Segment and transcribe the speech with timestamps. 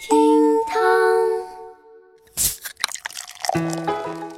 [0.00, 0.16] 厅
[0.66, 0.80] 堂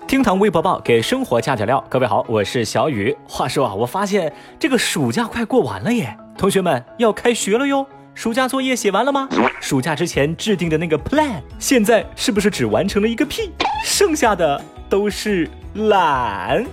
[0.08, 1.82] 厅堂微博报给生活加点料。
[1.88, 3.16] 各位好，我是小雨。
[3.28, 7.86] 话说啊，我发现这个暑假快过完了耶，同学们要开学了哟。
[8.12, 9.28] 暑假作业写完了吗？
[9.60, 13.52] 暑假之前制定的那个 plan，现在是不是只完成了一个屁？
[13.84, 16.66] 剩下的都是懒。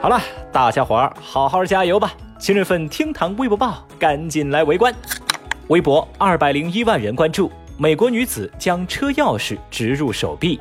[0.00, 0.20] 好了，
[0.52, 2.12] 大家伙儿好好加油吧！
[2.38, 4.94] 今日份厅堂微博报，赶紧来围观。
[5.66, 10.60] 微博二百零一万人关注，美国女子将车钥匙植入手臂。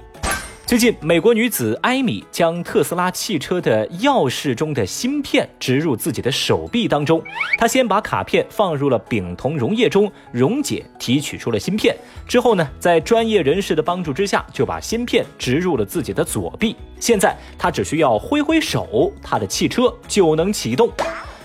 [0.66, 7.22] 最近，美国女子艾米将特斯拉汽车的钥匙中的芯片植入自己的手臂当中。
[7.60, 11.96] 她先把卡片放入了丙酮溶液中溶解，提取出了芯片。
[12.28, 16.76] 之后呢，在专业人士的帮助之下，就把芯片植入了自己的左臂。
[17.00, 20.90] 现在，她只需要挥挥手，她的汽车就能启动。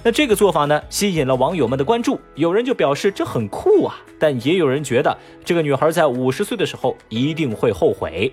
[0.02, 2.20] 那这个做法呢，吸引了网友们的关注。
[2.34, 8.33] 有人就表示这很酷啊，但也有人觉得这个女孩在五十岁的时候一定会后悔。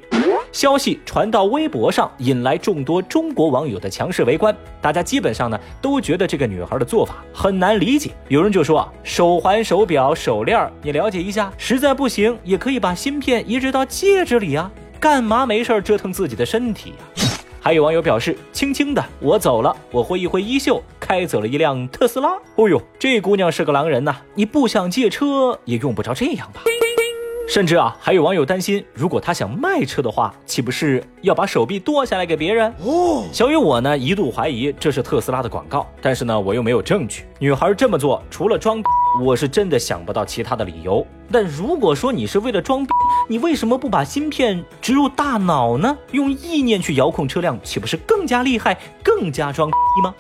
[0.52, 4.56] 消息传到微博上，引来众多中国网友的强势围观。
[4.80, 8.12] 大家基本上呢都觉得这个女孩的做法很难理解。
[8.30, 17.25] 有人就说手环、手表、手链，你了解一下，实在不行也可以把芯片移植到戒指里啊，干嘛没事折腾自己的身体呀？
[17.66, 22.38] 还有网友表示，轻轻的我走了，我挥一挥衣袖，开走了一辆特斯拉。
[22.58, 24.18] 哦呦，这姑娘是个狼人呐！
[24.36, 26.62] 你不想借车也用不着这样吧？
[27.48, 32.74] 甚至啊，还有网友担心，如果他想卖车的话，岂不是要把手臂剁下来给别人？
[32.84, 37.24] 哦，小雨我呢一度怀疑这是特斯拉的广告，但是呢我又没有证据。
[37.38, 38.82] 女孩这么做，除了装，
[39.24, 41.06] 我是真的想不到其他的理由。
[41.32, 42.92] 但如果说你是为了装逼，
[43.30, 45.96] 你为什么不把芯片植入大脑呢？
[46.12, 50.16] 用意念去遥控车辆，岂不是更加厉害、更加装逼吗？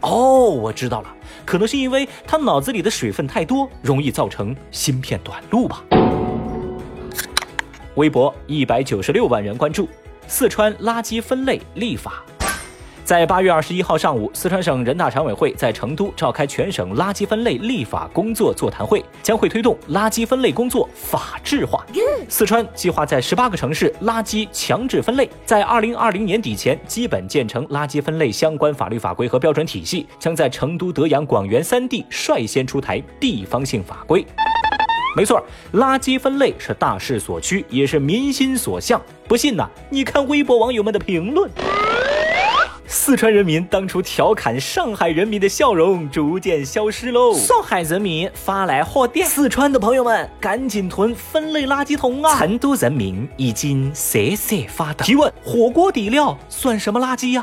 [0.00, 1.08] 哦，我知道了，
[1.44, 5.82] 可能是因为他脑子里的水分太多，容易造成芯片短路吧。
[7.98, 9.88] 微博一百九十六万人关注，
[10.28, 12.22] 四川垃圾分类立法。
[13.02, 21.84] 在八月二十一号上午，四川省人大常委会在成都召开全省垃圾分类立法工作座谈会，将会推动垃圾分类工作法制化。
[22.28, 34.24] 四川计划在十八个城市垃圾强制分类，在二零二零年底前基本建成垃圾分类相关法律法规和标准体系，将在成都、德阳、广元三地率先出台地方性法规。
[35.18, 39.02] 没错，垃圾分类是大势所趋，也是民心所向。
[39.26, 41.50] 不信呐，你看微博网友们的评论。
[42.86, 47.34] 四川人民当初调侃上海人民的笑容逐渐消失喽。
[47.34, 52.38] 上海人民发来贺电，四川的朋友们赶紧囤分类垃圾桶啊！
[52.38, 55.04] 成都人民已经瑟瑟发抖。
[55.04, 57.42] 提问：火锅底料算什么垃圾呀？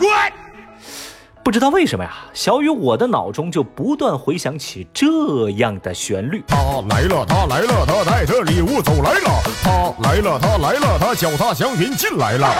[1.45, 6.43] 不知道为什么呀，小雨我的脑中就不断回想起这样的旋律。
[6.47, 6.57] 他
[6.89, 9.29] 来了，他来了，他带着礼物走来了。
[9.61, 12.51] 他来了，他来了，他脚踏祥云进来了。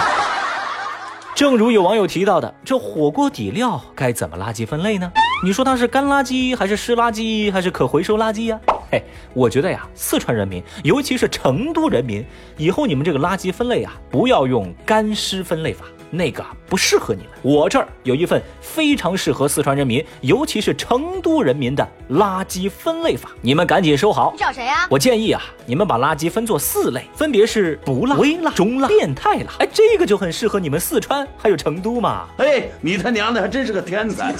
[1.34, 5.10] 正如有网友提到的，这火锅底料该怎么垃圾分类呢？
[5.42, 8.60] 你说它是干垃圾，还是湿垃圾，还是可回收垃圾呀？
[8.92, 9.02] 嘿，
[9.34, 12.24] 我觉得呀，四川人民，尤其是成都人民，
[12.56, 15.84] 以后你们这个垃圾分类啊，不要用干湿分类法。
[16.10, 24.30] 那个不适合你们，我这儿有一份非常适合四川人民，尤其是成都人民的垃圾分类法，你们赶紧收好。
[24.32, 24.86] 你找谁呀？
[24.90, 29.52] 我建议啊，你们把垃圾分作四类，分别是不辣、微辣、中辣、变态辣。
[29.58, 32.28] 哎，这个就很适合你们四川还有成都嘛。
[32.38, 34.34] 哎，你他娘的还真是个天才！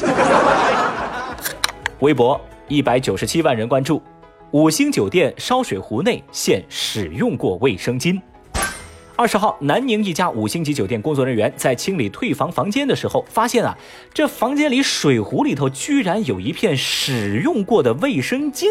[2.00, 4.02] 微博一百九十七万人关注，
[4.50, 8.20] 五星酒店烧水壶内现使用过卫生巾。
[9.18, 13.76] 二十号，南宁一家五星级酒店工作人员在清理退房房间的时候，发现啊，
[14.12, 18.66] 这房间里水壶里头居然有一片使用过的卫生巾。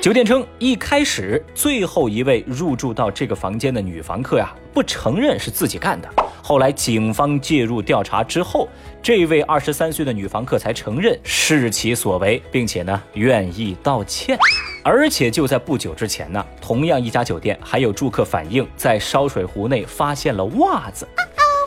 [0.00, 6.08] 酒店称，一开始最后一位入住到这个房间的女房客呀，不承认是自己干的。
[6.42, 8.66] 后来警方介入调查之后，
[9.02, 14.38] 这位二十三岁的女房客才承认是其所为，并且呢愿意道歉。
[14.88, 21.06] 而且就在不久之前呢，同样一家酒店还有住客反映，在烧水壶内发现了袜子。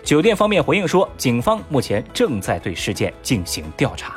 [0.04, 4.16] 酒店方面回应说，警方目前正在对事件进行调查。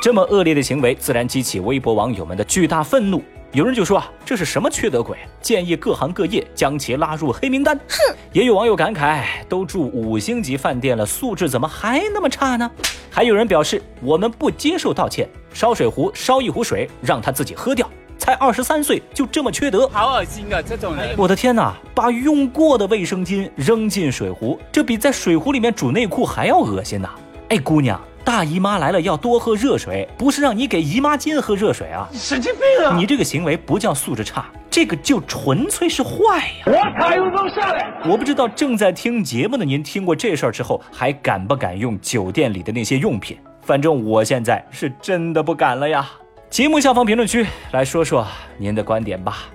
[0.00, 3.20] 这么恶劣的行为，自然激起微博网友们的巨大愤怒。
[3.50, 5.18] 有人就说啊，这是什么缺德鬼？
[5.42, 7.76] 建议各行各业将其拉入黑名单。
[7.76, 12.70] 哼，也有网友感慨，都住五星级饭店了，素质怎么还那么差呢？
[13.10, 17.90] 还有人表示，我们不接受道歉，烧水壶烧一壶水，让他自己喝掉。
[18.30, 20.62] 才二十三岁就这么缺德，好恶心啊！
[20.62, 21.74] 这种人，我的天哪！
[21.92, 27.10] 把用过的卫生巾扔进水壶，这比在水壶里面煮内裤还要恶心呐！
[27.48, 32.08] 哎，姑娘，大姨妈来了要多喝热水，不是让你给姨妈巾喝热水啊！
[32.12, 32.94] 神经病啊！
[32.96, 36.66] 你这个行为不叫素质差，这个就纯粹是坏呀！
[36.66, 37.92] 我卡又能下来。
[38.08, 43.36] 我不知道正在听节目的您听过这事儿之后，还敢不敢用酒店里的那些用品？
[43.60, 46.08] 反正我现在是真的不敢了呀！
[46.50, 48.26] 节目下方评论区来说说
[48.58, 49.48] 您的观点吧。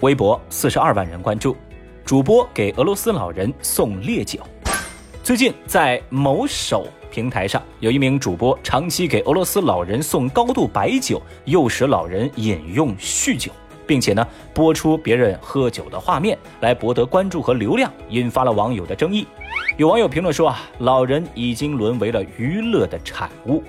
[0.00, 1.56] 微博四十二万人关注，
[2.04, 4.40] 主播给俄罗斯老人送烈酒。
[5.24, 13.50] 最近在某手平台上，有一名主播长期给俄罗斯老人送高度白酒，诱使老人饮用酗酒，
[13.86, 19.26] 并且呢播出别人喝酒的画面来博得关注和流量，引发了网友的争议。
[19.78, 23.64] 有网友评论说啊，老人已经沦为了娱乐的产物。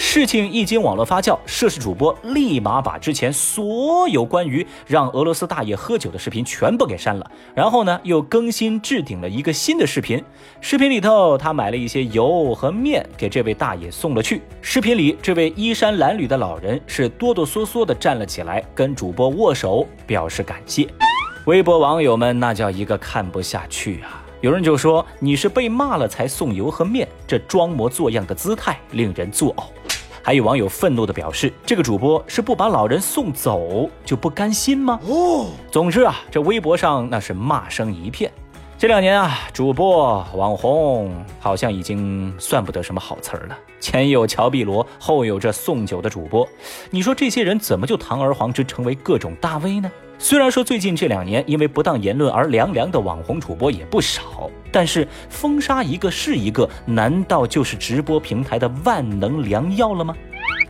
[0.00, 10.22] 事情一经网络发酵，涉事主播立马把之前所有关于让俄罗斯大爷喝酒的视频全部给删了，然后呢又更新置顶了一个新的视频。
[10.60, 14.40] 视频里头，他买了一些油和面给这位大爷送了去。
[14.62, 20.86] 视频里，这位衣衫褴褛的老人是哆哆嗦嗦地站了起来，跟主播握手表示感谢。
[21.46, 24.24] 微博网友们那叫一个看不下去啊！
[24.40, 29.64] 有人就说你是被骂了才送油和面，这装模作样的姿态令人作呕。
[30.22, 35.00] 还有网友愤怒地表示，这个主播是不把老人送走就不甘心吗？
[35.06, 38.30] 哦，总之啊，这微博上那是骂声一片。
[38.76, 43.58] 这两年啊，主播网红好像已经算不得什么好词儿了。
[43.80, 46.46] 前有乔碧罗，后有这送酒的主播，
[46.90, 49.90] 你说这些人怎么就堂而皇之成为各种大 V 呢？
[50.20, 60.16] 虽然说最近这两年因为不当言论而凉凉的网红主播也不少，但是封杀一个是一个，难道就是直播平台的万能良药了吗？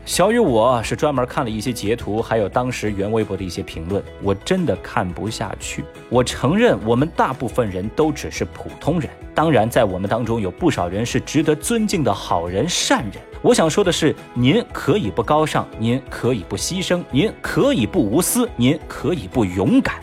[0.08, 5.84] 小雨，我是专门看了一些截图，还有当时原微博的一些评论，我真的看不下去。
[6.08, 13.22] 我承认，我们大部分人都只是普通人，当然，在我们当中有不少人是值得尊敬的好人善人。
[13.43, 19.96] 我想说的是，您可以不高尚，您可以不牺牲，您可以不无私，您可以不勇敢，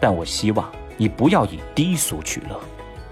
[0.00, 0.66] 但我希望
[0.96, 2.58] 你不要以低俗取乐。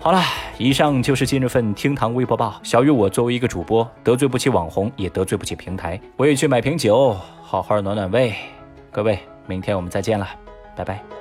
[0.09, 0.23] 好了，
[0.57, 2.59] 以上就是今日份厅堂微博报。
[2.63, 8.35] 小雨，我作为一个主播，得罪不起网红，也得罪不起平台，我也去买瓶酒，好好暖暖胃。
[8.91, 10.27] 各位，明天我们再见了，
[10.75, 11.18] 拜拜。